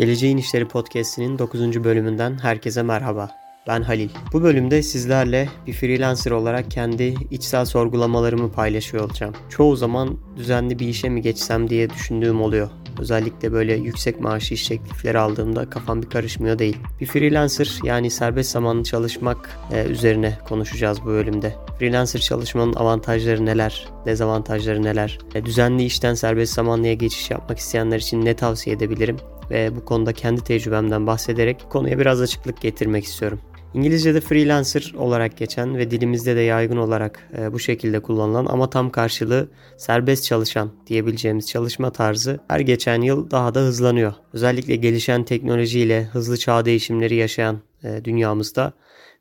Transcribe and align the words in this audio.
Geleceğin 0.00 0.36
İşleri 0.36 0.68
Podcast'inin 0.68 1.38
9. 1.38 1.84
bölümünden 1.84 2.38
herkese 2.38 2.82
merhaba. 2.82 3.30
Ben 3.68 3.82
Halil. 3.82 4.08
Bu 4.32 4.42
bölümde 4.42 4.82
sizlerle 4.82 5.48
bir 5.66 5.72
freelancer 5.72 6.30
olarak 6.30 6.70
kendi 6.70 7.14
içsel 7.30 7.64
sorgulamalarımı 7.64 8.52
paylaşıyor 8.52 9.04
olacağım. 9.04 9.34
Çoğu 9.50 9.76
zaman 9.76 10.18
düzenli 10.36 10.78
bir 10.78 10.88
işe 10.88 11.08
mi 11.08 11.22
geçsem 11.22 11.70
diye 11.70 11.90
düşündüğüm 11.90 12.42
oluyor. 12.42 12.70
Özellikle 12.98 13.52
böyle 13.52 13.74
yüksek 13.74 14.20
maaşlı 14.20 14.54
iş 14.54 14.68
teklifleri 14.68 15.18
aldığımda 15.18 15.70
kafam 15.70 16.02
bir 16.02 16.10
karışmıyor 16.10 16.58
değil. 16.58 16.76
Bir 17.00 17.06
freelancer 17.06 17.78
yani 17.84 18.10
serbest 18.10 18.50
zamanlı 18.50 18.84
çalışmak 18.84 19.58
e, 19.72 19.84
üzerine 19.84 20.38
konuşacağız 20.48 21.02
bu 21.02 21.06
bölümde. 21.06 21.54
Freelancer 21.78 22.20
çalışmanın 22.20 22.74
avantajları 22.74 23.46
neler, 23.46 23.88
dezavantajları 24.06 24.82
neler, 24.82 25.18
e, 25.34 25.44
düzenli 25.44 25.84
işten 25.84 26.14
serbest 26.14 26.54
zamanlıya 26.54 26.94
geçiş 26.94 27.30
yapmak 27.30 27.58
isteyenler 27.58 27.98
için 27.98 28.24
ne 28.24 28.34
tavsiye 28.34 28.76
edebilirim 28.76 29.16
ve 29.50 29.76
bu 29.76 29.84
konuda 29.84 30.12
kendi 30.12 30.44
tecrübemden 30.44 31.06
bahsederek 31.06 31.70
konuya 31.70 31.98
biraz 31.98 32.20
açıklık 32.20 32.60
getirmek 32.60 33.04
istiyorum. 33.04 33.40
İngilizce'de 33.74 34.20
freelancer 34.20 34.92
olarak 34.96 35.36
geçen 35.36 35.78
ve 35.78 35.90
dilimizde 35.90 36.36
de 36.36 36.40
yaygın 36.40 36.76
olarak 36.76 37.28
e, 37.38 37.52
bu 37.52 37.58
şekilde 37.58 38.00
kullanılan 38.00 38.46
ama 38.46 38.70
tam 38.70 38.90
karşılığı 38.90 39.48
serbest 39.76 40.24
çalışan 40.24 40.70
diyebileceğimiz 40.86 41.48
çalışma 41.48 41.90
tarzı 41.90 42.40
her 42.48 42.60
geçen 42.60 43.02
yıl 43.02 43.30
daha 43.30 43.54
da 43.54 43.60
hızlanıyor. 43.60 44.14
Özellikle 44.32 44.76
gelişen 44.76 45.24
teknolojiyle 45.24 46.04
hızlı 46.04 46.36
çağ 46.36 46.64
değişimleri 46.64 47.14
yaşayan 47.14 47.60
e, 47.84 48.04
dünyamızda 48.04 48.72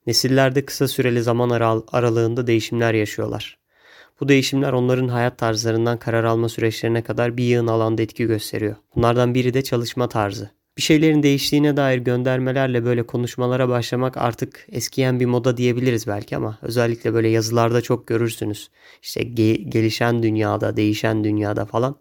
nesillerde 0.08 0.66
kısa 0.66 0.88
süreli 0.88 1.24
zaman 1.24 1.50
aral- 1.50 1.84
aralığında 1.92 2.48
değişimler 2.48 2.94
yaşıyorlar. 2.94 3.58
Bu 4.20 4.28
değişimler 4.28 4.74
onların 4.74 5.08
hayat 5.08 5.38
tarzlarından 5.38 5.98
karar 5.98 6.24
alma 6.24 6.50
süreçlerine 6.50 7.02
kadar 7.02 7.38
bir 7.38 7.44
yığın 7.44 7.68
alanda 7.68 8.02
etki 8.02 8.26
gösteriyor. 8.26 8.76
Bunlardan 8.96 9.34
biri 9.34 9.54
de 9.54 9.62
çalışma 9.62 10.10
tarzı. 10.10 10.59
Bir 10.80 10.84
şeylerin 10.84 11.24
değiştiğine 11.24 11.78
dair 11.78 11.98
göndermelerle 11.98 12.86
böyle 12.86 13.04
konuşmalara 13.04 13.70
başlamak 13.70 14.18
artık 14.18 14.68
eskiyen 14.72 15.20
bir 15.20 15.26
moda 15.26 15.58
diyebiliriz 15.58 16.08
belki 16.08 16.38
ama 16.38 16.58
özellikle 16.62 17.14
böyle 17.14 17.28
yazılarda 17.30 17.82
çok 17.82 18.08
görürsünüz. 18.08 18.70
İşte 19.02 19.22
ge- 19.22 19.70
gelişen 19.70 20.24
dünyada, 20.24 20.78
değişen 20.78 21.24
dünyada 21.24 21.66
falan. 21.66 21.96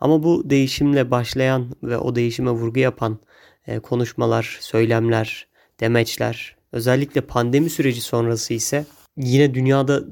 Ama 0.00 0.22
bu 0.22 0.50
değişimle 0.50 1.10
başlayan 1.10 1.66
ve 1.82 1.98
o 1.98 2.14
değişime 2.14 2.50
vurgu 2.50 2.80
yapan 2.80 3.18
e, 3.66 3.78
konuşmalar, 3.78 4.58
söylemler, 4.60 5.46
demeçler, 5.80 6.56
özellikle 6.72 7.20
pandemi 7.20 7.70
süreci 7.70 8.00
sonrası 8.00 8.54
ise 8.54 8.84
yine 9.16 9.54
dünyada 9.54 10.04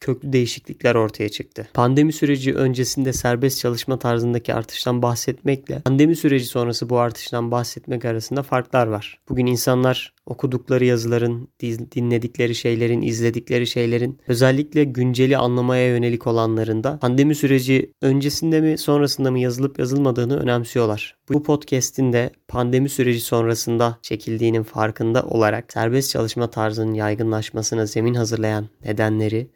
köklü 0.00 0.32
değişiklikler 0.32 0.94
ortaya 0.94 1.28
çıktı. 1.28 1.68
Pandemi 1.74 2.12
süreci 2.12 2.54
öncesinde 2.54 3.12
serbest 3.12 3.60
çalışma 3.60 3.98
tarzındaki 3.98 4.54
artıştan 4.54 5.02
bahsetmekle 5.02 5.80
pandemi 5.80 6.16
süreci 6.16 6.44
sonrası 6.46 6.90
bu 6.90 6.98
artıştan 6.98 7.50
bahsetmek 7.50 8.04
arasında 8.04 8.42
farklar 8.42 8.86
var. 8.86 9.20
Bugün 9.28 9.46
insanlar 9.46 10.14
okudukları 10.26 10.84
yazıların, 10.84 11.48
dinledikleri 11.60 12.54
şeylerin, 12.54 13.02
izledikleri 13.02 13.66
şeylerin 13.66 14.20
özellikle 14.26 14.84
günceli 14.84 15.36
anlamaya 15.36 15.88
yönelik 15.88 16.26
olanlarında 16.26 16.98
pandemi 16.98 17.34
süreci 17.34 17.92
öncesinde 18.02 18.60
mi 18.60 18.78
sonrasında 18.78 19.30
mı 19.30 19.38
yazılıp 19.38 19.78
yazılmadığını 19.78 20.40
önemsiyorlar. 20.40 21.16
Bu 21.28 21.42
podcast'in 21.42 22.12
de 22.12 22.30
pandemi 22.48 22.88
süreci 22.88 23.20
sonrasında 23.20 23.98
çekildiğinin 24.02 24.62
farkında 24.62 25.22
olarak 25.22 25.72
serbest 25.72 26.10
çalışma 26.10 26.50
tarzının 26.50 26.94
yaygınlaşmasına 26.94 27.86
zemin 27.86 28.14
hazırlayan 28.14 28.68
nedenleri 28.84 29.50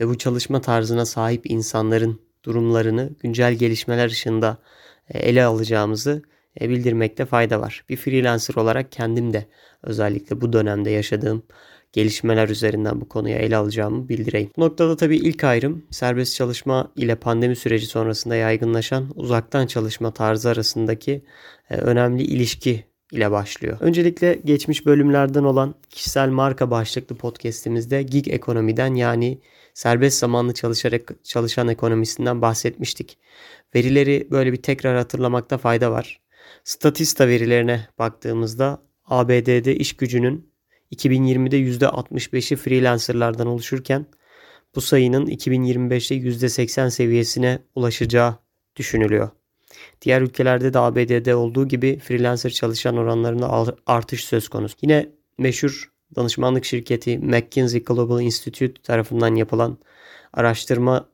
ve 0.00 0.08
bu 0.08 0.18
çalışma 0.18 0.60
tarzına 0.60 1.06
sahip 1.06 1.50
insanların 1.50 2.20
durumlarını 2.44 3.10
güncel 3.20 3.54
gelişmeler 3.54 4.06
ışığında 4.06 4.58
e, 5.08 5.18
ele 5.18 5.44
alacağımızı 5.44 6.22
e, 6.60 6.68
bildirmekte 6.68 7.26
fayda 7.26 7.60
var. 7.60 7.84
Bir 7.88 7.96
freelancer 7.96 8.54
olarak 8.54 8.92
kendim 8.92 9.32
de 9.32 9.46
özellikle 9.82 10.40
bu 10.40 10.52
dönemde 10.52 10.90
yaşadığım 10.90 11.42
gelişmeler 11.92 12.48
üzerinden 12.48 13.00
bu 13.00 13.08
konuya 13.08 13.38
ele 13.38 13.56
alacağımı 13.56 14.08
bildireyim. 14.08 14.50
Bu 14.56 14.60
noktada 14.60 14.96
tabii 14.96 15.16
ilk 15.16 15.44
ayrım 15.44 15.84
serbest 15.90 16.36
çalışma 16.36 16.92
ile 16.96 17.14
pandemi 17.14 17.56
süreci 17.56 17.86
sonrasında 17.86 18.36
yaygınlaşan 18.36 19.10
uzaktan 19.14 19.66
çalışma 19.66 20.10
tarzı 20.10 20.48
arasındaki 20.48 21.24
e, 21.70 21.76
önemli 21.76 22.22
ilişki 22.22 22.89
ile 23.12 23.30
başlıyor. 23.30 23.76
Öncelikle 23.80 24.40
geçmiş 24.44 24.86
bölümlerden 24.86 25.44
olan 25.44 25.74
kişisel 25.90 26.28
marka 26.28 26.70
başlıklı 26.70 27.16
podcast'imizde 27.16 28.02
gig 28.02 28.28
ekonomiden 28.28 28.94
yani 28.94 29.38
serbest 29.74 30.18
zamanlı 30.18 30.54
çalışarak 30.54 31.12
çalışan 31.24 31.68
ekonomisinden 31.68 32.42
bahsetmiştik. 32.42 33.18
Verileri 33.74 34.28
böyle 34.30 34.52
bir 34.52 34.62
tekrar 34.62 34.96
hatırlamakta 34.96 35.58
fayda 35.58 35.90
var. 35.90 36.20
Statista 36.64 37.28
verilerine 37.28 37.88
baktığımızda 37.98 38.82
ABD'de 39.04 39.76
iş 39.76 39.96
gücünün 39.96 40.50
2020'de 40.92 41.60
%65'i 41.60 42.56
freelancerlardan 42.56 43.46
oluşurken 43.46 44.06
bu 44.74 44.80
sayının 44.80 45.26
2025'te 45.26 46.14
%80 46.14 46.90
seviyesine 46.90 47.58
ulaşacağı 47.74 48.38
düşünülüyor. 48.76 49.30
Diğer 50.02 50.22
ülkelerde 50.22 50.74
de 50.74 50.78
ABD'de 50.78 51.34
olduğu 51.34 51.68
gibi 51.68 51.98
freelancer 51.98 52.50
çalışan 52.50 52.96
oranlarında 52.96 53.76
artış 53.86 54.24
söz 54.24 54.48
konusu. 54.48 54.76
Yine 54.82 55.10
meşhur 55.38 55.90
danışmanlık 56.16 56.64
şirketi 56.64 57.18
McKinsey 57.18 57.84
Global 57.84 58.20
Institute 58.20 58.82
tarafından 58.82 59.34
yapılan 59.34 59.78
araştırma 60.32 61.08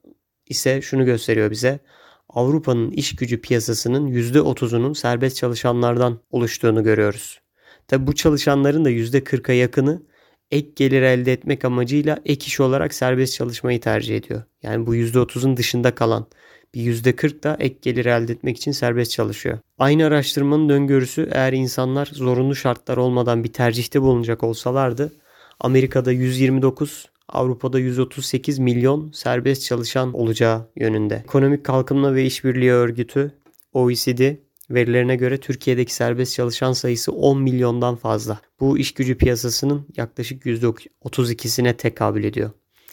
ise 0.47 0.83
şunu 0.83 1.05
gösteriyor 1.05 1.51
bize. 1.51 1.81
Avrupa'nın 2.29 2.91
iş 2.91 3.17
gücü 3.17 3.41
piyasasının 3.41 4.09
%30'unun 4.09 4.95
serbest 4.95 5.37
çalışanlardan 5.37 6.21
oluştuğunu 6.31 6.85
görüyoruz. 6.85 7.41
Tabi 7.89 8.07
bu 8.07 8.15
çalışanların 8.15 8.85
da 8.85 8.91
%40'a 8.91 9.55
yakını 9.55 10.03
ek 10.51 10.69
gelir 10.77 11.03
elde 11.03 11.33
etmek 11.33 11.65
amacıyla 11.65 12.19
ek 12.25 12.47
iş 12.47 12.61
olarak 12.61 12.95
serbest 12.95 13.35
çalışmayı 13.35 13.81
tercih 13.81 14.17
ediyor. 14.17 14.43
Yani 14.63 14.87
bu 14.87 14.97
%30'un 14.97 15.57
dışında 15.57 15.95
kalan 15.95 16.27
bir 16.77 16.95
%40 16.95 17.43
da 17.43 17.57
ek 17.61 17.77
gelir 17.83 18.07
elde 18.07 18.33
etmek 18.33 18.57
için 18.57 18.73
serbest 18.73 19.11
çalışıyor. 19.11 19.59
Aynı 19.79 20.07
araştırmanın 20.07 20.69
öngörüsü 20.69 21.29
eğer 21.33 21.53
insanlar 21.53 22.07
zorunlu 22.13 22.55
şartlar 22.55 22.97
olmadan 22.97 23.45
bir 23.45 23.53
tercihte 23.53 24.03
bulunacak 24.03 24.43
olsalardı 24.43 25.13
Amerika'da 25.61 26.13
129, 26.13 27.09
Avrupa'da 27.29 27.79
138 27.79 28.59
milyon 28.59 29.11
serbest 29.13 29.65
çalışan 29.65 30.13
olacağı 30.13 30.69
yönünde. 30.77 31.15
Ekonomik 31.15 31.65
Kalkınma 31.65 32.15
ve 32.15 32.25
İşbirliği 32.25 32.73
Örgütü 32.73 33.33
OECD 33.73 34.37
verilerine 34.71 35.17
göre 35.17 35.41
Türkiye'deki 35.41 35.95
serbest 35.95 36.35
çalışan 36.35 36.73
sayısı 36.73 37.13
10 37.13 37.43
milyondan 37.43 37.97
fazla. 37.97 38.41
Bu 38.61 38.79
iş 38.79 38.95
gücü 38.95 39.19
piyasasının 39.19 39.87
yaklaşık 39.97 40.47
%32'sine 40.47 41.77
tekabül 41.77 42.25
ediyor. 42.25 42.51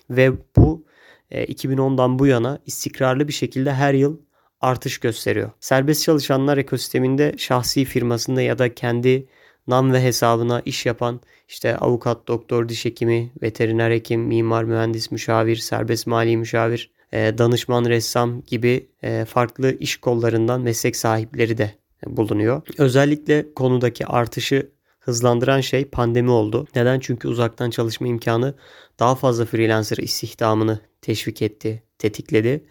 Ve 0.09 0.31
bu 0.55 0.85
2010'dan 1.31 2.15
e, 2.15 2.19
bu 2.19 2.27
yana 2.27 2.59
istikrarlı 2.65 3.27
bir 3.27 3.33
şekilde 3.33 3.73
her 3.73 3.93
yıl 3.93 4.17
artış 4.61 4.97
gösteriyor. 4.97 5.51
Serbest 5.59 6.03
çalışanlar 6.03 6.57
ekosisteminde 6.57 7.33
şahsi 7.37 7.85
firmasında 7.85 8.41
ya 8.41 8.59
da 8.59 8.75
kendi 8.75 9.27
nam 9.67 9.93
ve 9.93 10.03
hesabına 10.03 10.61
iş 10.65 10.85
yapan 10.85 11.21
işte 11.47 11.77
avukat, 11.77 12.27
doktor, 12.27 12.69
diş 12.69 12.85
hekimi, 12.85 13.31
veteriner 13.41 13.91
hekim, 13.91 14.21
mimar, 14.21 14.63
mühendis, 14.63 15.11
müşavir, 15.11 15.55
serbest 15.55 16.07
mali 16.07 16.37
müşavir, 16.37 16.91
e, 17.13 17.37
danışman, 17.37 17.85
ressam 17.85 18.41
gibi 18.41 18.87
e, 19.03 19.25
farklı 19.25 19.77
iş 19.79 19.97
kollarından 19.97 20.61
meslek 20.61 20.95
sahipleri 20.95 21.57
de 21.57 21.71
bulunuyor. 22.07 22.61
Özellikle 22.77 23.53
konudaki 23.53 24.05
artışı 24.05 24.69
hızlandıran 25.05 25.61
şey 25.61 25.85
pandemi 25.85 26.29
oldu. 26.29 26.67
Neden? 26.75 26.99
Çünkü 26.99 27.27
uzaktan 27.27 27.69
çalışma 27.69 28.07
imkanı 28.07 28.55
daha 28.99 29.15
fazla 29.15 29.45
freelancer 29.45 29.97
istihdamını 29.97 30.79
teşvik 31.01 31.41
etti, 31.41 31.83
tetikledi. 31.97 32.65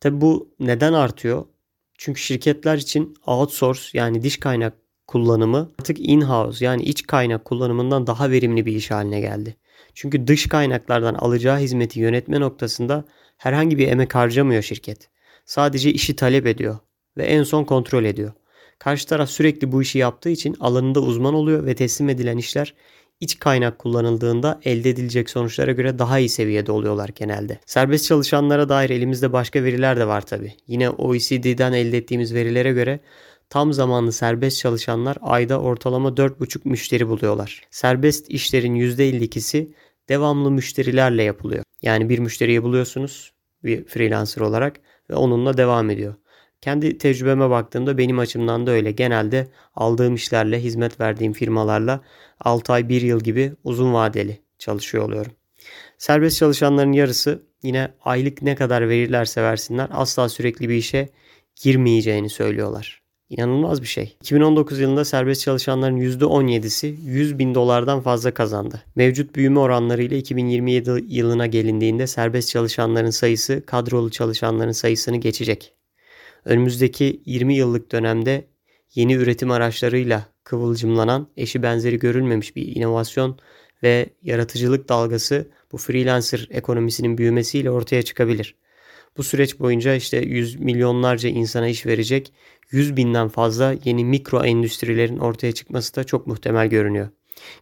Tabi 0.00 0.20
bu 0.20 0.54
neden 0.60 0.92
artıyor? 0.92 1.44
Çünkü 1.98 2.20
şirketler 2.20 2.76
için 2.76 3.14
outsource 3.26 3.82
yani 3.92 4.22
diş 4.22 4.40
kaynak 4.40 4.74
kullanımı 5.06 5.72
artık 5.80 6.00
in-house 6.00 6.64
yani 6.64 6.82
iç 6.82 7.06
kaynak 7.06 7.44
kullanımından 7.44 8.06
daha 8.06 8.30
verimli 8.30 8.66
bir 8.66 8.76
iş 8.76 8.90
haline 8.90 9.20
geldi. 9.20 9.56
Çünkü 9.94 10.26
dış 10.26 10.48
kaynaklardan 10.48 11.14
alacağı 11.14 11.58
hizmeti 11.58 12.00
yönetme 12.00 12.40
noktasında 12.40 13.04
herhangi 13.36 13.78
bir 13.78 13.88
emek 13.88 14.14
harcamıyor 14.14 14.62
şirket. 14.62 15.08
Sadece 15.46 15.92
işi 15.92 16.16
talep 16.16 16.46
ediyor 16.46 16.78
ve 17.16 17.24
en 17.24 17.42
son 17.42 17.64
kontrol 17.64 18.04
ediyor. 18.04 18.32
Karşı 18.84 19.06
taraf 19.06 19.30
sürekli 19.30 19.72
bu 19.72 19.82
işi 19.82 19.98
yaptığı 19.98 20.30
için 20.30 20.56
alanında 20.60 21.00
uzman 21.00 21.34
oluyor 21.34 21.66
ve 21.66 21.74
teslim 21.74 22.08
edilen 22.08 22.36
işler 22.36 22.74
iç 23.20 23.38
kaynak 23.38 23.78
kullanıldığında 23.78 24.60
elde 24.64 24.90
edilecek 24.90 25.30
sonuçlara 25.30 25.72
göre 25.72 25.98
daha 25.98 26.18
iyi 26.18 26.28
seviyede 26.28 26.72
oluyorlar 26.72 27.10
genelde. 27.14 27.58
Serbest 27.66 28.06
çalışanlara 28.06 28.68
dair 28.68 28.90
elimizde 28.90 29.32
başka 29.32 29.64
veriler 29.64 29.96
de 29.96 30.06
var 30.06 30.26
tabi. 30.26 30.54
Yine 30.66 30.90
OECD'den 30.90 31.72
elde 31.72 31.98
ettiğimiz 31.98 32.34
verilere 32.34 32.72
göre 32.72 33.00
tam 33.50 33.72
zamanlı 33.72 34.12
serbest 34.12 34.58
çalışanlar 34.58 35.16
ayda 35.22 35.60
ortalama 35.60 36.08
4,5 36.08 36.68
müşteri 36.68 37.08
buluyorlar. 37.08 37.62
Serbest 37.70 38.30
işlerin 38.30 38.74
%52'si 38.74 39.72
devamlı 40.08 40.50
müşterilerle 40.50 41.22
yapılıyor. 41.22 41.64
Yani 41.82 42.08
bir 42.08 42.18
müşteriyi 42.18 42.62
buluyorsunuz 42.62 43.32
bir 43.64 43.84
freelancer 43.84 44.42
olarak 44.42 44.80
ve 45.10 45.14
onunla 45.14 45.56
devam 45.56 45.90
ediyor. 45.90 46.14
Kendi 46.64 46.98
tecrübeme 46.98 47.50
baktığımda 47.50 47.98
benim 47.98 48.18
açımdan 48.18 48.66
da 48.66 48.70
öyle. 48.70 48.92
Genelde 48.92 49.48
aldığım 49.74 50.14
işlerle, 50.14 50.62
hizmet 50.62 51.00
verdiğim 51.00 51.32
firmalarla 51.32 52.00
6 52.40 52.72
ay 52.72 52.88
1 52.88 53.02
yıl 53.02 53.20
gibi 53.20 53.52
uzun 53.64 53.94
vadeli 53.94 54.38
çalışıyor 54.58 55.04
oluyorum. 55.04 55.32
Serbest 55.98 56.38
çalışanların 56.38 56.92
yarısı 56.92 57.42
yine 57.62 57.88
aylık 58.04 58.42
ne 58.42 58.54
kadar 58.54 58.88
verirlerse 58.88 59.42
versinler 59.42 59.88
asla 59.92 60.28
sürekli 60.28 60.68
bir 60.68 60.74
işe 60.74 61.08
girmeyeceğini 61.62 62.30
söylüyorlar. 62.30 63.02
İnanılmaz 63.30 63.82
bir 63.82 63.86
şey. 63.86 64.16
2019 64.20 64.80
yılında 64.80 65.04
serbest 65.04 65.42
çalışanların 65.42 65.96
%17'si 65.96 66.86
100 67.04 67.38
bin 67.38 67.54
dolardan 67.54 68.00
fazla 68.00 68.34
kazandı. 68.34 68.82
Mevcut 68.96 69.36
büyüme 69.36 69.60
oranlarıyla 69.60 70.16
2027 70.16 71.04
yılına 71.08 71.46
gelindiğinde 71.46 72.06
serbest 72.06 72.48
çalışanların 72.48 73.10
sayısı 73.10 73.62
kadrolu 73.66 74.10
çalışanların 74.10 74.72
sayısını 74.72 75.16
geçecek. 75.16 75.74
Önümüzdeki 76.44 77.22
20 77.26 77.54
yıllık 77.54 77.92
dönemde 77.92 78.44
yeni 78.94 79.14
üretim 79.14 79.50
araçlarıyla 79.50 80.26
kıvılcımlanan 80.44 81.28
eşi 81.36 81.62
benzeri 81.62 81.98
görülmemiş 81.98 82.56
bir 82.56 82.76
inovasyon 82.76 83.38
ve 83.82 84.06
yaratıcılık 84.22 84.88
dalgası 84.88 85.48
bu 85.72 85.76
freelancer 85.76 86.48
ekonomisinin 86.50 87.18
büyümesiyle 87.18 87.70
ortaya 87.70 88.02
çıkabilir. 88.02 88.54
Bu 89.16 89.22
süreç 89.22 89.58
boyunca 89.60 89.94
işte 89.94 90.16
yüz 90.16 90.56
milyonlarca 90.56 91.28
insana 91.28 91.68
iş 91.68 91.86
verecek 91.86 92.32
100 92.70 92.96
binden 92.96 93.28
fazla 93.28 93.74
yeni 93.84 94.04
mikro 94.04 94.44
endüstrilerin 94.44 95.18
ortaya 95.18 95.52
çıkması 95.52 95.96
da 95.96 96.04
çok 96.04 96.26
muhtemel 96.26 96.66
görünüyor. 96.66 97.08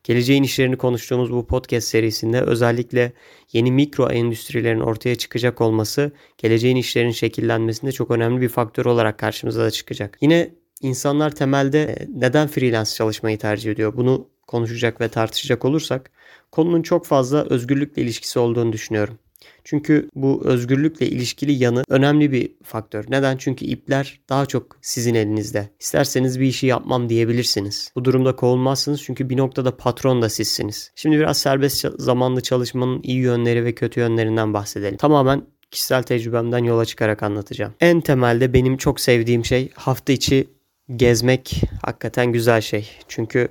Geleceğin 0.04 0.42
işlerini 0.42 0.76
konuştuğumuz 0.76 1.32
bu 1.32 1.46
podcast 1.46 1.88
serisinde 1.88 2.40
özellikle 2.40 3.12
yeni 3.52 3.72
mikro 3.72 4.10
endüstrilerin 4.10 4.80
ortaya 4.80 5.14
çıkacak 5.14 5.60
olması 5.60 6.12
geleceğin 6.38 6.76
işlerin 6.76 7.10
şekillenmesinde 7.10 7.92
çok 7.92 8.10
önemli 8.10 8.40
bir 8.40 8.48
faktör 8.48 8.84
olarak 8.84 9.18
karşımıza 9.18 9.64
da 9.64 9.70
çıkacak. 9.70 10.18
Yine 10.20 10.50
insanlar 10.80 11.34
temelde 11.34 11.82
e, 11.82 12.06
neden 12.14 12.48
freelance 12.48 12.90
çalışmayı 12.90 13.38
tercih 13.38 13.72
ediyor? 13.72 13.96
Bunu 13.96 14.28
konuşacak 14.46 15.00
ve 15.00 15.08
tartışacak 15.08 15.64
olursak 15.64 16.10
konunun 16.50 16.82
çok 16.82 17.06
fazla 17.06 17.44
özgürlükle 17.44 18.02
ilişkisi 18.02 18.38
olduğunu 18.38 18.72
düşünüyorum. 18.72 19.18
Çünkü 19.64 20.08
bu 20.14 20.42
özgürlükle 20.44 21.06
ilişkili 21.06 21.52
yanı 21.52 21.84
önemli 21.88 22.32
bir 22.32 22.50
faktör. 22.64 23.04
Neden? 23.08 23.36
Çünkü 23.36 23.64
ipler 23.64 24.20
daha 24.28 24.46
çok 24.46 24.76
sizin 24.82 25.14
elinizde. 25.14 25.68
İsterseniz 25.80 26.40
bir 26.40 26.46
işi 26.46 26.66
yapmam 26.66 27.08
diyebilirsiniz. 27.08 27.92
Bu 27.96 28.04
durumda 28.04 28.36
kovulmazsınız 28.36 29.02
çünkü 29.02 29.30
bir 29.30 29.36
noktada 29.36 29.76
patron 29.76 30.22
da 30.22 30.28
sizsiniz. 30.28 30.92
Şimdi 30.94 31.18
biraz 31.18 31.38
serbest 31.38 31.86
zamanlı 31.98 32.40
çalışmanın 32.40 33.00
iyi 33.02 33.18
yönleri 33.18 33.64
ve 33.64 33.74
kötü 33.74 34.00
yönlerinden 34.00 34.54
bahsedelim. 34.54 34.96
Tamamen 34.96 35.42
kişisel 35.70 36.02
tecrübemden 36.02 36.64
yola 36.64 36.84
çıkarak 36.84 37.22
anlatacağım. 37.22 37.74
En 37.80 38.00
temelde 38.00 38.52
benim 38.52 38.76
çok 38.76 39.00
sevdiğim 39.00 39.44
şey 39.44 39.70
hafta 39.74 40.12
içi 40.12 40.48
gezmek 40.96 41.60
hakikaten 41.82 42.32
güzel 42.32 42.60
şey. 42.60 42.90
Çünkü 43.08 43.48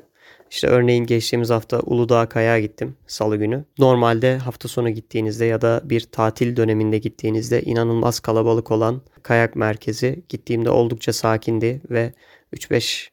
işte 0.51 0.68
örneğin 0.68 1.06
geçtiğimiz 1.06 1.50
hafta 1.50 1.80
Uludağ 1.80 2.30
Kayağa 2.30 2.59
gittim 2.59 2.95
salı 3.07 3.38
günü. 3.38 3.65
Normalde 3.77 4.38
hafta 4.38 4.68
sonu 4.68 4.89
gittiğinizde 4.89 5.45
ya 5.45 5.62
da 5.62 5.81
bir 5.83 6.01
tatil 6.01 6.56
döneminde 6.56 6.98
gittiğinizde 6.98 7.62
inanılmaz 7.62 8.19
kalabalık 8.19 8.71
olan 8.71 9.01
kayak 9.24 9.56
merkezi 9.56 10.24
gittiğimde 10.30 10.69
oldukça 10.69 11.13
sakindi 11.13 11.81
ve 11.89 12.13
3-5 12.53 13.09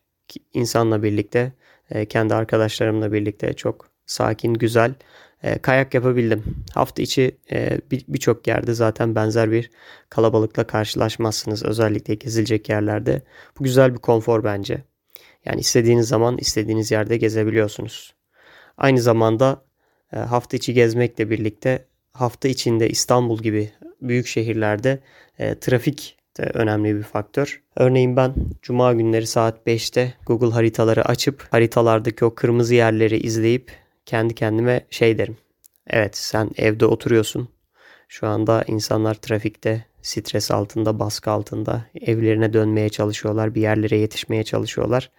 insanla 0.54 1.02
birlikte 1.02 1.52
e, 1.90 2.06
kendi 2.06 2.34
arkadaşlarımla 2.34 3.12
birlikte 3.12 3.52
çok 3.52 3.90
sakin, 4.06 4.54
güzel 4.54 4.94
e, 5.42 5.58
kayak 5.58 5.94
yapabildim. 5.94 6.64
Hafta 6.74 7.02
içi 7.02 7.36
e, 7.52 7.80
birçok 7.90 8.46
yerde 8.46 8.74
zaten 8.74 9.14
benzer 9.14 9.50
bir 9.50 9.70
kalabalıkla 10.10 10.66
karşılaşmazsınız. 10.66 11.64
Özellikle 11.64 12.14
gezilecek 12.14 12.68
yerlerde. 12.68 13.22
Bu 13.58 13.64
güzel 13.64 13.94
bir 13.94 13.98
konfor 13.98 14.44
bence. 14.44 14.84
Yani 15.44 15.60
istediğiniz 15.60 16.08
zaman 16.08 16.38
istediğiniz 16.38 16.90
yerde 16.90 17.16
gezebiliyorsunuz. 17.16 18.14
Aynı 18.76 19.00
zamanda 19.00 19.64
e, 20.12 20.16
hafta 20.16 20.56
içi 20.56 20.74
gezmekle 20.74 21.30
birlikte 21.30 21.84
hafta 22.12 22.48
içinde 22.48 22.90
İstanbul 22.90 23.38
gibi 23.38 23.70
büyük 24.02 24.26
şehirlerde 24.26 24.98
e, 25.38 25.58
trafik 25.58 26.18
de 26.38 26.42
önemli 26.54 26.96
bir 26.96 27.02
faktör. 27.02 27.62
Örneğin 27.76 28.16
ben 28.16 28.34
cuma 28.62 28.92
günleri 28.92 29.26
saat 29.26 29.66
5'te 29.66 30.14
Google 30.26 30.54
haritaları 30.54 31.04
açıp 31.04 31.46
haritalardaki 31.50 32.24
o 32.24 32.34
kırmızı 32.34 32.74
yerleri 32.74 33.18
izleyip 33.18 33.72
kendi 34.06 34.34
kendime 34.34 34.86
şey 34.90 35.18
derim. 35.18 35.36
Evet 35.86 36.16
sen 36.16 36.50
evde 36.56 36.86
oturuyorsun. 36.86 37.48
Şu 38.08 38.26
anda 38.26 38.64
insanlar 38.66 39.14
trafikte 39.14 39.84
stres 40.08 40.50
altında, 40.50 40.98
baskı 40.98 41.30
altında 41.30 41.84
evlerine 42.00 42.52
dönmeye 42.52 42.88
çalışıyorlar, 42.88 43.54
bir 43.54 43.60
yerlere 43.60 43.96
yetişmeye 43.96 44.44
çalışıyorlar. 44.44 45.10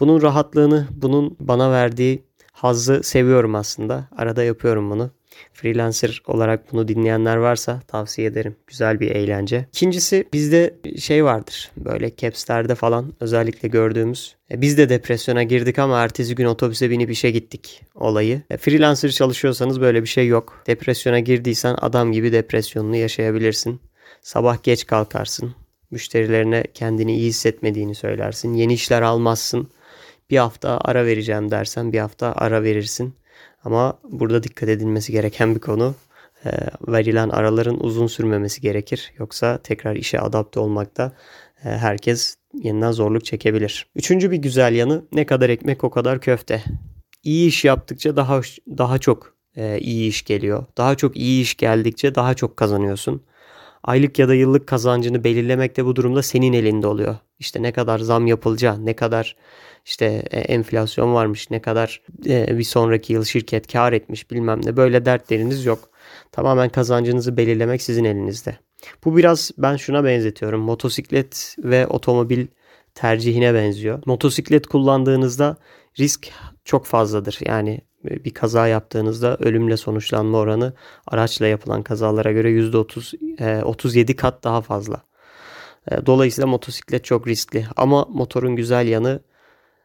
Bunun 0.00 0.22
rahatlığını, 0.22 0.88
bunun 0.90 1.36
bana 1.40 1.72
verdiği 1.72 2.22
hazzı 2.52 3.02
seviyorum 3.02 3.54
aslında. 3.54 4.08
Arada 4.16 4.44
yapıyorum 4.44 4.90
bunu. 4.90 5.10
Freelancer 5.52 6.22
olarak 6.26 6.72
bunu 6.72 6.88
dinleyenler 6.88 7.36
varsa 7.36 7.80
tavsiye 7.88 8.28
ederim. 8.28 8.56
Güzel 8.66 9.00
bir 9.00 9.10
eğlence. 9.10 9.66
İkincisi 9.72 10.28
bizde 10.32 10.74
şey 10.98 11.24
vardır. 11.24 11.70
Böyle 11.76 12.16
capslerde 12.16 12.74
falan 12.74 13.12
özellikle 13.20 13.68
gördüğümüz. 13.68 14.36
E, 14.50 14.60
biz 14.60 14.78
de 14.78 14.88
depresyona 14.88 15.42
girdik 15.42 15.78
ama 15.78 16.00
ertesi 16.00 16.34
gün 16.34 16.44
otobüse 16.44 16.90
binip 16.90 17.10
işe 17.10 17.30
gittik 17.30 17.82
olayı. 17.94 18.42
E, 18.50 18.56
freelancer 18.56 19.10
çalışıyorsanız 19.10 19.80
böyle 19.80 20.02
bir 20.02 20.08
şey 20.08 20.26
yok. 20.26 20.62
Depresyona 20.66 21.20
girdiysen 21.20 21.76
adam 21.80 22.12
gibi 22.12 22.32
depresyonunu 22.32 22.96
yaşayabilirsin. 22.96 23.80
Sabah 24.22 24.62
geç 24.62 24.86
kalkarsın. 24.86 25.54
Müşterilerine 25.90 26.64
kendini 26.74 27.16
iyi 27.16 27.28
hissetmediğini 27.28 27.94
söylersin. 27.94 28.54
Yeni 28.54 28.72
işler 28.72 29.02
almazsın. 29.02 29.68
Bir 30.30 30.38
hafta 30.38 30.78
ara 30.84 31.06
vereceğim 31.06 31.50
dersen 31.50 31.92
bir 31.92 31.98
hafta 31.98 32.32
ara 32.32 32.62
verirsin. 32.62 33.14
Ama 33.64 33.98
burada 34.04 34.42
dikkat 34.42 34.68
edilmesi 34.68 35.12
gereken 35.12 35.54
bir 35.54 35.60
konu. 35.60 35.94
E, 36.44 36.50
verilen 36.88 37.28
araların 37.28 37.84
uzun 37.84 38.06
sürmemesi 38.06 38.60
gerekir. 38.60 39.12
Yoksa 39.18 39.58
tekrar 39.58 39.96
işe 39.96 40.20
adapte 40.20 40.60
olmakta 40.60 41.12
e, 41.64 41.68
herkes 41.68 42.36
yeniden 42.54 42.92
zorluk 42.92 43.24
çekebilir. 43.24 43.86
Üçüncü 43.96 44.30
bir 44.30 44.36
güzel 44.36 44.74
yanı 44.74 45.04
ne 45.12 45.26
kadar 45.26 45.48
ekmek 45.48 45.84
o 45.84 45.90
kadar 45.90 46.20
köfte. 46.20 46.64
İyi 47.22 47.48
iş 47.48 47.64
yaptıkça 47.64 48.16
daha 48.16 48.40
daha 48.78 48.98
çok 48.98 49.34
e, 49.56 49.78
iyi 49.78 50.08
iş 50.08 50.24
geliyor. 50.24 50.66
Daha 50.76 50.94
çok 50.94 51.16
iyi 51.16 51.42
iş 51.42 51.56
geldikçe 51.56 52.14
daha 52.14 52.34
çok 52.34 52.56
kazanıyorsun 52.56 53.22
aylık 53.82 54.18
ya 54.18 54.28
da 54.28 54.34
yıllık 54.34 54.66
kazancını 54.66 55.24
belirlemek 55.24 55.76
de 55.76 55.84
bu 55.84 55.96
durumda 55.96 56.22
senin 56.22 56.52
elinde 56.52 56.86
oluyor. 56.86 57.16
İşte 57.38 57.62
ne 57.62 57.72
kadar 57.72 57.98
zam 57.98 58.26
yapılacağı, 58.26 58.86
ne 58.86 58.96
kadar 58.96 59.36
işte 59.84 60.22
e, 60.30 60.40
enflasyon 60.40 61.14
varmış, 61.14 61.50
ne 61.50 61.62
kadar 61.62 62.02
e, 62.26 62.58
bir 62.58 62.64
sonraki 62.64 63.12
yıl 63.12 63.24
şirket 63.24 63.72
kar 63.72 63.92
etmiş 63.92 64.30
bilmem 64.30 64.60
ne 64.64 64.76
böyle 64.76 65.04
dertleriniz 65.04 65.64
yok. 65.64 65.90
Tamamen 66.32 66.68
kazancınızı 66.68 67.36
belirlemek 67.36 67.82
sizin 67.82 68.04
elinizde. 68.04 68.56
Bu 69.04 69.16
biraz 69.16 69.50
ben 69.58 69.76
şuna 69.76 70.04
benzetiyorum. 70.04 70.60
Motosiklet 70.60 71.56
ve 71.58 71.86
otomobil 71.86 72.46
tercihine 72.94 73.54
benziyor. 73.54 74.02
Motosiklet 74.06 74.66
kullandığınızda 74.66 75.56
risk 75.98 76.32
çok 76.64 76.86
fazladır. 76.86 77.38
Yani 77.46 77.80
bir 78.04 78.34
kaza 78.34 78.66
yaptığınızda 78.66 79.36
ölümle 79.36 79.76
sonuçlanma 79.76 80.38
oranı 80.38 80.72
araçla 81.06 81.46
yapılan 81.46 81.82
kazalara 81.82 82.32
göre 82.32 82.50
%30 82.50 83.64
37 83.64 84.12
e, 84.12 84.16
kat 84.16 84.44
daha 84.44 84.60
fazla. 84.60 85.02
E, 85.90 86.06
dolayısıyla 86.06 86.46
motosiklet 86.46 87.04
çok 87.04 87.26
riskli 87.26 87.66
ama 87.76 88.06
motorun 88.10 88.56
güzel 88.56 88.88
yanı 88.88 89.20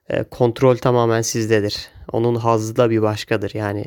e, 0.09 0.23
kontrol 0.23 0.75
tamamen 0.75 1.21
sizdedir. 1.21 1.89
Onun 2.11 2.35
hazzı 2.35 2.75
da 2.75 2.89
bir 2.89 3.01
başkadır. 3.01 3.51
Yani 3.53 3.85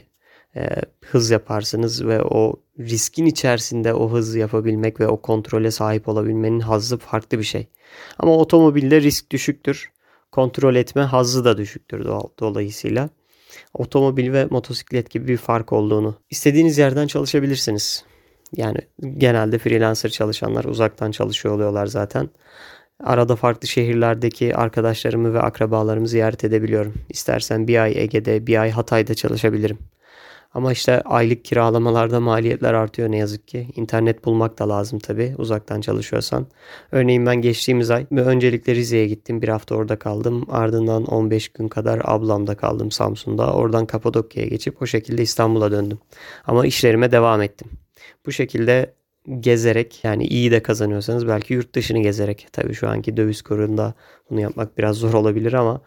hız 1.04 1.30
yaparsınız 1.30 2.06
ve 2.06 2.23
o 2.23 2.54
riskin 2.78 3.26
içerisinde 3.26 3.94
o 3.94 4.12
hızı 4.12 4.38
yapabilmek 4.38 5.00
ve 5.00 5.08
o 5.08 5.23
kontrole 5.23 5.70
sahip 5.70 6.08
olabilmenin 6.08 6.61
hazzı 6.61 6.99
farklı 6.99 7.38
bir 7.38 7.44
şey. 7.44 7.68
Ama 8.18 8.37
otomobilde 8.37 9.00
risk 9.00 9.30
düşüktür. 9.30 9.92
Kontrol 10.32 10.75
etme 10.75 11.02
hazzı 11.02 11.44
da 11.44 11.58
düşüktür 11.58 12.04
dolayısıyla 12.40 13.08
otomobil 13.75 14.33
ve 14.33 14.47
motosiklet 14.50 15.11
gibi 15.11 15.28
bir 15.28 15.37
fark 15.37 15.73
olduğunu. 15.73 16.14
İstediğiniz 16.31 16.78
yerden 16.78 17.07
çalışabilirsiniz. 17.07 18.05
Yani 18.57 18.78
genelde 19.17 19.59
freelancer 19.59 20.11
çalışanlar 20.11 20.64
uzaktan 20.64 21.11
çalışıyor 21.11 21.55
oluyorlar 21.55 21.87
zaten. 21.87 22.28
Arada 23.05 23.37
farklı 23.37 23.69
şehirlerdeki 23.69 24.57
arkadaşlarımı 24.57 25.35
ve 25.35 25.40
akrabalarımı 25.40 26.09
ziyaret 26.09 26.45
edebiliyorum. 26.45 26.95
İstersen 27.09 27.69
bir 27.69 27.83
ay 27.83 27.93
Ege'de, 28.02 28.47
bir 28.47 28.61
ay 28.61 28.71
Hatay'da 28.71 29.14
çalışabilirim. 29.14 29.78
Ama 30.55 30.73
işte 30.73 31.00
aylık 31.00 31.45
kiralamalarda 31.45 32.21
maliyetler 32.21 32.75
artıyor 32.75 33.11
ne 33.11 33.17
yazık 33.17 33.49
ki. 33.49 33.69
İnternet 33.76 34.25
bulmak 34.25 34.59
da 34.59 34.69
lazım 34.69 34.99
tabi 34.99 35.35
uzaktan 35.38 35.81
çalışıyorsan. 35.81 36.47
Örneğin 36.93 37.26
ben 37.26 37.37
geçtiğimiz 37.37 37.90
ay 37.90 38.07
öncelikle 38.11 38.75
Rize'ye 38.75 39.07
gittim. 39.07 39.43
Bir 39.43 39.49
hafta 39.49 39.75
orada 39.75 39.99
kaldım. 39.99 40.45
Ardından 40.49 41.05
15 41.05 41.49
gün 41.49 41.69
kadar 41.69 42.00
ablamda 42.05 42.55
kaldım 42.55 42.90
Samsun'da. 42.90 43.52
Oradan 43.52 43.87
Kapadokya'ya 43.87 44.49
geçip 44.49 44.83
o 44.83 44.87
şekilde 44.87 45.23
İstanbul'a 45.23 45.71
döndüm. 45.71 45.99
Ama 46.47 46.67
işlerime 46.67 47.12
devam 47.12 47.43
ettim. 47.43 47.69
Bu 48.26 48.33
şekilde 48.33 48.95
gezerek 49.40 50.05
yani 50.05 50.25
iyi 50.26 50.50
de 50.50 50.62
kazanıyorsanız 50.62 51.28
belki 51.28 51.55
yurt 51.55 51.75
dışını 51.75 51.99
gezerek 51.99 52.49
tabii 52.52 52.75
şu 52.75 52.88
anki 52.88 53.17
döviz 53.17 53.43
kurunda 53.43 53.95
bunu 54.31 54.40
yapmak 54.40 54.78
biraz 54.78 54.97
zor 54.97 55.14
olabilir 55.14 55.52
ama 55.52 55.81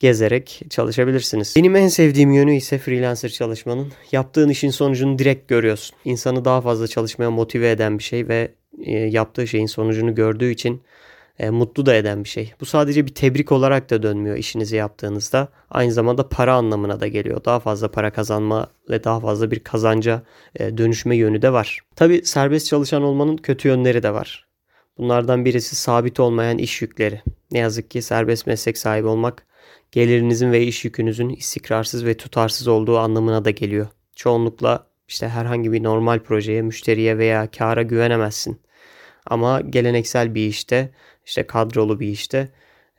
gezerek 0.00 0.62
çalışabilirsiniz. 0.70 1.54
Benim 1.56 1.76
en 1.76 1.88
sevdiğim 1.88 2.32
yönü 2.32 2.54
ise 2.54 2.78
freelancer 2.78 3.28
çalışmanın 3.28 3.92
yaptığın 4.12 4.48
işin 4.48 4.70
sonucunu 4.70 5.18
direkt 5.18 5.48
görüyorsun. 5.48 5.96
İnsanı 6.04 6.44
daha 6.44 6.60
fazla 6.60 6.88
çalışmaya 6.88 7.30
motive 7.30 7.70
eden 7.70 7.98
bir 7.98 8.02
şey 8.02 8.28
ve 8.28 8.50
e, 8.84 8.98
yaptığı 8.98 9.46
şeyin 9.46 9.66
sonucunu 9.66 10.14
gördüğü 10.14 10.50
için 10.50 10.82
e, 11.38 11.50
mutlu 11.50 11.86
da 11.86 11.94
eden 11.94 12.24
bir 12.24 12.28
şey. 12.28 12.52
Bu 12.60 12.64
sadece 12.64 13.06
bir 13.06 13.14
tebrik 13.14 13.52
olarak 13.52 13.90
da 13.90 14.02
dönmüyor 14.02 14.36
işinizi 14.36 14.76
yaptığınızda. 14.76 15.48
Aynı 15.70 15.92
zamanda 15.92 16.28
para 16.28 16.54
anlamına 16.54 17.00
da 17.00 17.06
geliyor. 17.06 17.44
Daha 17.44 17.60
fazla 17.60 17.90
para 17.90 18.12
kazanma 18.12 18.66
ve 18.90 19.04
daha 19.04 19.20
fazla 19.20 19.50
bir 19.50 19.60
kazanca 19.60 20.22
e, 20.56 20.78
dönüşme 20.78 21.16
yönü 21.16 21.42
de 21.42 21.52
var. 21.52 21.80
Tabi 21.96 22.24
serbest 22.24 22.66
çalışan 22.66 23.02
olmanın 23.02 23.36
kötü 23.36 23.68
yönleri 23.68 24.02
de 24.02 24.12
var. 24.12 24.46
Bunlardan 24.98 25.44
birisi 25.44 25.76
sabit 25.76 26.20
olmayan 26.20 26.58
iş 26.58 26.82
yükleri. 26.82 27.22
Ne 27.50 27.58
yazık 27.58 27.90
ki 27.90 28.02
serbest 28.02 28.46
meslek 28.46 28.78
sahibi 28.78 29.06
olmak 29.06 29.46
gelirinizin 29.92 30.52
ve 30.52 30.62
iş 30.62 30.84
yükünüzün 30.84 31.28
istikrarsız 31.28 32.04
ve 32.04 32.16
tutarsız 32.16 32.68
olduğu 32.68 32.98
anlamına 32.98 33.44
da 33.44 33.50
geliyor. 33.50 33.86
Çoğunlukla 34.16 34.86
işte 35.08 35.28
herhangi 35.28 35.72
bir 35.72 35.82
normal 35.82 36.18
projeye, 36.18 36.62
müşteriye 36.62 37.18
veya 37.18 37.50
kâra 37.50 37.82
güvenemezsin. 37.82 38.60
Ama 39.26 39.60
geleneksel 39.60 40.34
bir 40.34 40.46
işte, 40.46 40.90
işte 41.26 41.46
kadrolu 41.46 42.00
bir 42.00 42.08
işte 42.08 42.48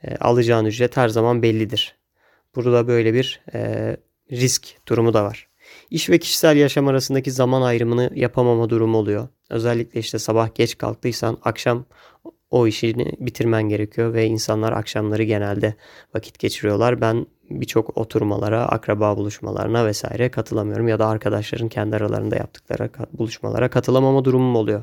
e, 0.04 0.16
alacağın 0.16 0.64
ücret 0.64 0.96
her 0.96 1.08
zaman 1.08 1.42
bellidir. 1.42 1.96
Burada 2.54 2.88
böyle 2.88 3.14
bir 3.14 3.40
e, 3.54 3.96
risk 4.32 4.88
durumu 4.88 5.14
da 5.14 5.24
var. 5.24 5.48
İş 5.90 6.10
ve 6.10 6.18
kişisel 6.18 6.56
yaşam 6.56 6.88
arasındaki 6.88 7.30
zaman 7.30 7.62
ayrımını 7.62 8.10
yapamama 8.14 8.70
durumu 8.70 8.98
oluyor. 8.98 9.28
Özellikle 9.50 10.00
işte 10.00 10.18
sabah 10.18 10.54
geç 10.54 10.78
kalktıysan 10.78 11.38
akşam 11.42 11.84
o 12.52 12.66
işini 12.66 13.12
bitirmen 13.20 13.62
gerekiyor 13.62 14.14
ve 14.14 14.26
insanlar 14.26 14.72
akşamları 14.72 15.22
genelde 15.22 15.74
vakit 16.14 16.38
geçiriyorlar. 16.38 17.00
Ben 17.00 17.26
birçok 17.50 17.98
oturmalara, 17.98 18.68
akraba 18.68 19.16
buluşmalarına 19.16 19.86
vesaire 19.86 20.30
katılamıyorum 20.30 20.88
ya 20.88 20.98
da 20.98 21.06
arkadaşların 21.06 21.68
kendi 21.68 21.96
aralarında 21.96 22.36
yaptıkları 22.36 22.90
buluşmalara 23.12 23.70
katılamama 23.70 24.24
durumum 24.24 24.56
oluyor. 24.56 24.82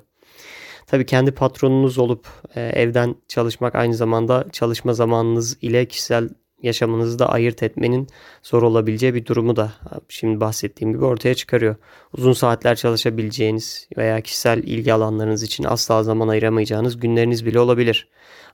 Tabii 0.88 1.06
kendi 1.06 1.32
patronunuz 1.32 1.98
olup 1.98 2.28
e, 2.56 2.62
evden 2.62 3.16
çalışmak 3.28 3.76
aynı 3.76 3.96
zamanda 3.96 4.46
çalışma 4.52 4.94
zamanınız 4.94 5.58
ile 5.62 5.86
kişisel 5.86 6.30
yaşamınızı 6.62 7.20
da 7.20 7.30
ayırt 7.30 7.64
etmenin 7.64 8.08
zor 8.44 8.64
olabileceği 8.64 9.14
bir 9.14 9.26
durumu 9.26 9.56
da 9.56 9.74
şimdi 10.10 10.40
bahsettiğim 10.40 10.94
gibi 10.94 11.06
ortaya 11.06 11.36
çıkarıyor. 11.36 11.76
Uzun 12.18 12.34
saatler 12.34 12.76
çalışabileceğiniz 12.76 13.88
veya 13.98 14.22
kişisel 14.22 14.64
ilgi 14.64 14.94
alanlarınız 14.94 15.44
için 15.44 15.64
asla 15.64 16.04
zaman 16.04 16.28
ayıramayacağınız 16.28 17.00
günleriniz 17.00 17.46
bile 17.46 17.60
olabilir. 17.60 18.08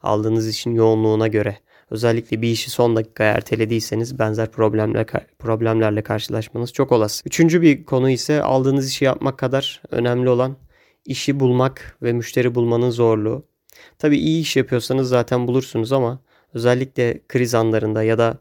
Aldığınız 0.04 0.50
işin 0.50 0.72
yoğunluğuna 0.72 1.28
göre. 1.28 1.58
Özellikle 1.90 2.42
bir 2.42 2.48
işi 2.48 2.72
son 2.72 2.96
dakika 2.96 3.24
ertelediyseniz 3.24 4.20
benzer 4.20 4.52
problemler, 4.52 5.06
problemlerle 5.40 6.02
karşılaşmanız 6.02 6.74
çok 6.74 6.92
olası. 6.92 7.24
Üçüncü 7.26 7.62
bir 7.62 7.86
konu 7.86 8.10
ise 8.10 8.42
aldığınız 8.42 8.90
işi 8.90 9.06
yapmak 9.06 9.38
kadar 9.38 9.82
önemli 9.92 10.30
olan 10.30 10.58
işi 11.06 11.40
bulmak 11.40 11.98
ve 12.02 12.14
müşteri 12.14 12.56
bulmanın 12.56 12.90
zorluğu. 12.90 13.46
Tabii 14.00 14.18
iyi 14.18 14.42
iş 14.42 14.56
yapıyorsanız 14.56 15.10
zaten 15.10 15.48
bulursunuz 15.48 15.92
ama 15.92 16.20
özellikle 16.56 17.20
kriz 17.28 17.56
anlarında 17.56 18.04
ya 18.04 18.18
da 18.18 18.38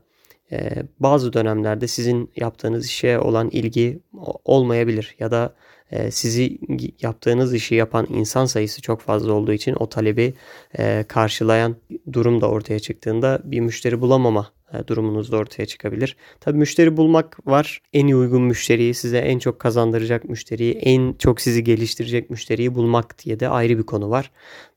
e, 0.53 0.71
bazı 1.01 1.33
dönemlerde 1.33 1.89
sizin 1.89 2.31
yaptığınız 2.37 2.87
işe 2.87 3.19
olan 3.19 3.51
ilgi 3.51 3.99
olmayabilir 4.45 5.17
ya 5.19 5.31
da 5.31 5.55
e, 5.91 6.11
sizi 6.11 6.59
yaptığınız 7.01 7.55
işi 7.55 7.75
yapan 7.75 8.07
insan 8.11 8.47
sayısı 8.47 8.83
çok 8.83 9.01
fazla 9.01 9.33
olduğu 9.33 9.53
için 9.53 9.75
o 9.75 9.89
talebi 9.89 10.35
e, 10.79 11.05
karşılayan 11.09 11.77
durum 12.13 12.41
da 12.41 12.51
ortaya 12.51 12.79
çıktığında 12.79 13.41
bir 13.45 13.61
müşteri 13.61 14.01
bulamama 14.01 14.51
e, 14.73 14.87
durumunuz 14.89 15.33
da 15.33 15.37
ortaya 15.37 15.67
çıkabilir. 15.67 16.17
Tabii 16.41 16.59
müşteri 16.59 16.97
bulmak 16.97 17.47
var. 17.47 17.83
En 17.93 18.07
iyi 18.07 18.17
uygun 18.17 18.43
müşteriyi, 18.43 18.95
size 18.95 19.19
en 19.19 19.39
çok 19.39 19.59
kazandıracak 19.59 20.25
müşteriyi, 20.25 20.75
en 20.75 21.13
çok 21.13 21.41
sizi 21.41 21.65
geliştirecek 21.65 22.31
müşteriyi 22.31 22.75
bulmak 22.75 23.25
diye 23.25 23.41
de 23.41 23.49
ayrı 23.49 23.79
bir 23.79 23.83
konu 23.83 24.11
var. 24.11 24.31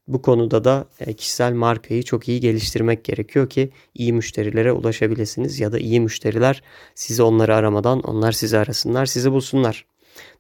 Bu 0.08 0.22
konuda 0.22 0.64
da 0.64 0.86
e, 1.00 1.14
kişisel 1.14 1.54
markayı 1.54 2.04
çok 2.04 2.28
iyi 2.28 2.40
geliştirmek 2.40 3.04
gerekiyor 3.04 3.50
ki 3.50 3.70
iyi 3.96 4.14
müşterilere 4.14 4.72
ulaşabilirsiniz 4.72 5.60
ya 5.60 5.72
da 5.72 5.80
iyi 5.80 6.02
müşteriler 6.02 6.64
sizi 6.96 7.24
onları 7.24 7.56
aramadan 7.56 8.00
onlar 8.00 8.32
sizi 8.32 8.58
arasınlar, 8.58 9.06
sizi 9.06 9.32
bulsunlar. 9.32 9.86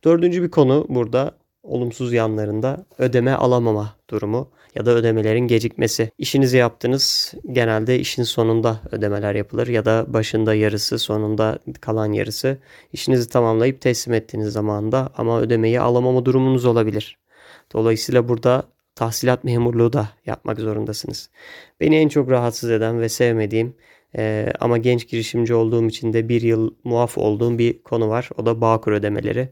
Dördüncü 0.03 0.43
bir 0.43 0.51
konu 0.51 0.85
burada 0.89 1.37
olumsuz 1.63 2.13
yanlarında 2.13 2.85
ödeme 2.97 3.33
alamama 3.33 3.95
durumu 4.09 4.49
ya 4.75 4.85
da 4.85 4.91
ödemelerin 4.91 5.47
gecikmesi. 5.47 6.11
İşinizi 6.17 6.57
yaptınız 6.57 7.33
genelde 7.51 7.99
işin 7.99 8.23
sonunda 8.23 8.79
ödemeler 8.91 9.35
yapılır 9.35 9.67
ya 9.67 9.85
da 9.85 10.05
başında 10.07 10.53
yarısı 10.53 10.99
sonunda 10.99 11.59
kalan 11.81 12.13
yarısı. 12.13 12.57
İşinizi 12.93 13.29
tamamlayıp 13.29 13.81
teslim 13.81 14.13
ettiğiniz 14.13 14.53
zamanda 14.53 15.09
ama 15.17 15.39
ödemeyi 15.41 15.79
alamama 15.79 16.25
durumunuz 16.25 16.65
olabilir. 16.65 17.17
Dolayısıyla 17.73 18.29
burada 18.29 18.63
tahsilat 18.97 19.43
memurluğu 19.43 19.93
da 19.93 20.09
yapmak 20.25 20.59
zorundasınız. 20.59 21.29
Beni 21.79 21.95
en 21.95 22.07
çok 22.07 22.31
rahatsız 22.31 22.69
eden 22.69 23.01
ve 23.01 23.09
sevmediğim 23.09 23.75
e, 24.17 24.53
ama 24.59 24.77
genç 24.77 25.07
girişimci 25.07 25.53
olduğum 25.53 25.87
için 25.87 26.13
de 26.13 26.29
bir 26.29 26.41
yıl 26.41 26.73
muaf 26.83 27.17
olduğum 27.17 27.57
bir 27.57 27.83
konu 27.83 28.09
var. 28.09 28.29
O 28.37 28.45
da 28.45 28.61
Bağkur 28.61 28.91
ödemeleri 28.91 29.49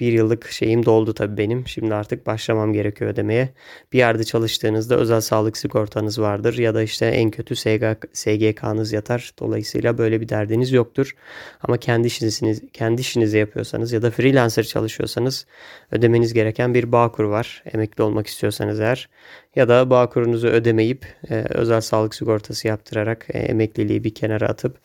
bir 0.00 0.12
yıllık 0.12 0.50
şeyim 0.50 0.84
doldu 0.86 1.14
tabii 1.14 1.36
benim. 1.36 1.66
Şimdi 1.66 1.94
artık 1.94 2.26
başlamam 2.26 2.72
gerekiyor 2.72 3.10
ödemeye. 3.10 3.48
Bir 3.92 3.98
yerde 3.98 4.24
çalıştığınızda 4.24 4.96
özel 4.96 5.20
sağlık 5.20 5.56
sigortanız 5.56 6.20
vardır 6.20 6.58
ya 6.58 6.74
da 6.74 6.82
işte 6.82 7.06
en 7.06 7.30
kötü 7.30 7.56
SGK'nız 8.12 8.92
yatar. 8.92 9.32
Dolayısıyla 9.38 9.98
böyle 9.98 10.20
bir 10.20 10.28
derdiniz 10.28 10.72
yoktur. 10.72 11.16
Ama 11.62 11.76
kendi 11.76 12.06
işinizi, 12.06 12.68
kendi 12.72 13.00
işinizi 13.00 13.38
yapıyorsanız 13.38 13.92
ya 13.92 14.02
da 14.02 14.10
freelancer 14.10 14.64
çalışıyorsanız 14.64 15.46
ödemeniz 15.92 16.32
gereken 16.32 16.74
bir 16.74 16.92
Bağkur 16.92 17.24
var. 17.24 17.62
Emekli 17.72 18.02
olmak 18.02 18.26
istiyorsanız 18.26 18.80
eğer 18.80 19.08
ya 19.56 19.68
da 19.68 19.90
Bağkur'unuzu 19.90 20.48
ödemeyip 20.48 21.06
e, 21.30 21.34
özel 21.34 21.80
sağlık 21.80 22.14
sigortası 22.14 22.68
yaptırarak 22.68 23.26
e, 23.28 23.38
emekliliği 23.38 24.04
bir 24.04 24.14
kenara 24.14 24.48
atıp 24.48 24.78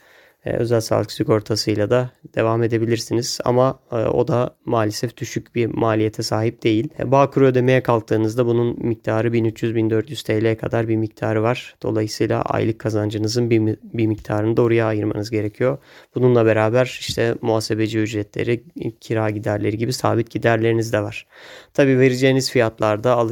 özel 0.45 0.81
sağlık 0.81 1.11
sigortasıyla 1.11 1.89
da 1.89 2.09
devam 2.35 2.63
edebilirsiniz. 2.63 3.39
Ama 3.45 3.79
e, 3.91 3.95
o 3.95 4.27
da 4.27 4.55
maalesef 4.65 5.17
düşük 5.17 5.55
bir 5.55 5.65
maliyete 5.65 6.23
sahip 6.23 6.63
değil. 6.63 6.89
E, 6.99 7.11
Bağkur 7.11 7.41
ödemeye 7.41 7.83
kalktığınızda 7.83 8.45
bunun 8.45 8.85
miktarı 8.85 9.27
1300-1400 9.27 10.23
TL'ye 10.23 10.57
kadar 10.57 10.87
bir 10.87 10.95
miktarı 10.95 11.43
var. 11.43 11.75
Dolayısıyla 11.83 12.41
aylık 12.41 12.79
kazancınızın 12.79 13.49
bir, 13.49 13.77
bir 13.83 14.07
miktarını 14.07 14.57
da 14.57 14.61
oraya 14.61 14.85
ayırmanız 14.85 15.29
gerekiyor. 15.29 15.77
Bununla 16.15 16.45
beraber 16.45 16.97
işte 16.99 17.35
muhasebeci 17.41 17.99
ücretleri, 17.99 18.63
kira 19.01 19.29
giderleri 19.29 19.77
gibi 19.77 19.93
sabit 19.93 20.31
giderleriniz 20.31 20.93
de 20.93 21.01
var. 21.01 21.27
Tabi 21.73 21.99
vereceğiniz 21.99 22.51
fiyatlarda 22.51 23.27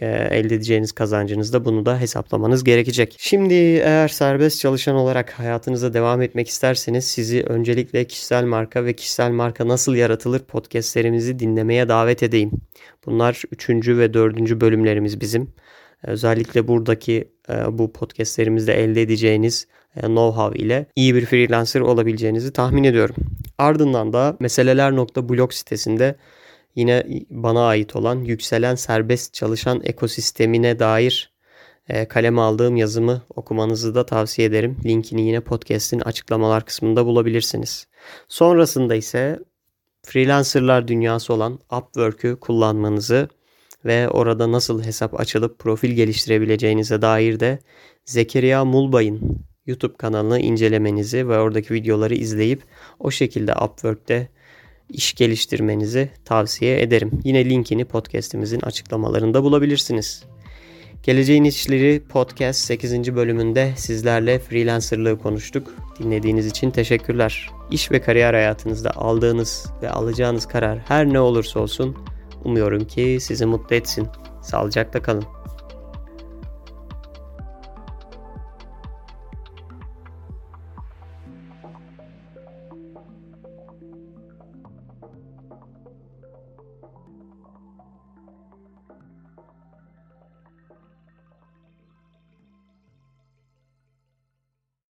elde 0.00 0.54
edeceğiniz 0.54 0.92
kazancınızda 0.92 1.64
bunu 1.64 1.86
da 1.86 2.00
hesaplamanız 2.00 2.64
gerekecek. 2.64 3.16
Şimdi 3.18 3.54
eğer 3.54 4.08
serbest 4.08 4.60
çalışan 4.60 4.96
olarak 4.96 5.30
hayatınıza 5.30 5.94
devam 5.94 6.22
et 6.22 6.31
etmek 6.32 6.48
isterseniz 6.48 7.04
sizi 7.04 7.42
öncelikle 7.42 8.04
kişisel 8.04 8.44
marka 8.44 8.84
ve 8.84 8.92
kişisel 8.92 9.30
marka 9.30 9.68
nasıl 9.68 9.94
yaratılır 9.94 10.40
podcastlerimizi 10.40 11.38
dinlemeye 11.38 11.88
davet 11.88 12.22
edeyim. 12.22 12.50
Bunlar 13.06 13.42
3. 13.50 13.88
ve 13.88 14.14
4. 14.14 14.60
bölümlerimiz 14.60 15.20
bizim. 15.20 15.52
Özellikle 16.02 16.68
buradaki 16.68 17.28
e, 17.48 17.78
bu 17.78 17.92
podcastlerimizde 17.92 18.74
elde 18.84 19.02
edeceğiniz 19.02 19.66
e, 19.96 20.00
know-how 20.00 20.56
ile 20.56 20.86
iyi 20.96 21.14
bir 21.14 21.26
freelancer 21.26 21.80
olabileceğinizi 21.80 22.52
tahmin 22.52 22.84
ediyorum. 22.84 23.16
Ardından 23.58 24.12
da 24.12 24.36
meseleler.blog 24.40 25.52
sitesinde 25.52 26.16
yine 26.74 27.04
bana 27.30 27.66
ait 27.66 27.96
olan 27.96 28.24
yükselen 28.24 28.74
serbest 28.74 29.34
çalışan 29.34 29.80
ekosistemine 29.84 30.78
dair 30.78 31.31
kaleme 32.08 32.40
aldığım 32.40 32.76
yazımı 32.76 33.22
okumanızı 33.36 33.94
da 33.94 34.06
tavsiye 34.06 34.48
ederim. 34.48 34.76
Linkini 34.84 35.22
yine 35.22 35.40
podcast'in 35.40 36.00
açıklamalar 36.00 36.64
kısmında 36.64 37.06
bulabilirsiniz. 37.06 37.86
Sonrasında 38.28 38.94
ise 38.94 39.38
freelancerlar 40.02 40.88
dünyası 40.88 41.32
olan 41.34 41.58
Upwork'ü 41.72 42.36
kullanmanızı 42.40 43.28
ve 43.84 44.08
orada 44.08 44.52
nasıl 44.52 44.82
hesap 44.82 45.20
açılıp 45.20 45.58
profil 45.58 45.90
geliştirebileceğinize 45.90 47.02
dair 47.02 47.40
de 47.40 47.58
Zekeriya 48.04 48.64
Mulbay'ın 48.64 49.46
YouTube 49.66 49.96
kanalını 49.96 50.40
incelemenizi 50.40 51.28
ve 51.28 51.38
oradaki 51.38 51.74
videoları 51.74 52.14
izleyip 52.14 52.62
o 52.98 53.10
şekilde 53.10 53.52
Upwork'te 53.52 54.28
iş 54.88 55.14
geliştirmenizi 55.14 56.10
tavsiye 56.24 56.82
ederim. 56.82 57.10
Yine 57.24 57.44
linkini 57.44 57.84
podcast'imizin 57.84 58.60
açıklamalarında 58.60 59.42
bulabilirsiniz. 59.42 60.24
Geleceğin 61.02 61.44
İşleri 61.44 62.02
Podcast 62.08 62.60
8. 62.60 63.14
bölümünde 63.14 63.72
sizlerle 63.76 64.38
freelancerlığı 64.38 65.18
konuştuk. 65.18 65.74
Dinlediğiniz 65.98 66.46
için 66.46 66.70
teşekkürler. 66.70 67.50
İş 67.70 67.90
ve 67.90 68.00
kariyer 68.00 68.34
hayatınızda 68.34 68.90
aldığınız 68.90 69.66
ve 69.82 69.90
alacağınız 69.90 70.46
karar 70.46 70.78
her 70.78 71.06
ne 71.06 71.20
olursa 71.20 71.60
olsun 71.60 71.96
Umuyorum 72.44 72.84
ki 72.84 73.18
sizi 73.20 73.46
mutlu 73.46 73.76
etsin. 73.76 74.08
Sağlıcakla 74.42 75.02
kalın. 75.02 75.24